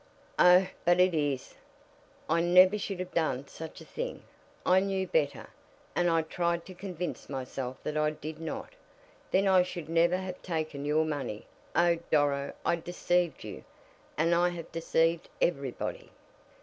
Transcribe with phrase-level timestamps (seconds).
[0.39, 1.53] "Oh, but it is!
[2.27, 4.23] I never should have done such a thing.
[4.65, 5.47] I knew better,
[5.95, 8.73] and I tried to convince myself that I did not.
[9.29, 11.45] Then I should never have taken your money.
[11.75, 13.63] Oh, Doro, I deceived you,
[14.17, 16.09] and I have deceived everybody!"